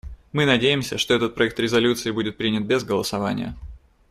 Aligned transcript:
Мы 0.31 0.45
надеемся, 0.47 0.97
что 0.97 1.13
этот 1.13 1.35
проект 1.35 1.59
резолюции 1.59 2.09
будет 2.09 2.35
принят 2.35 2.63
без 2.63 2.83
голосования. 2.83 3.55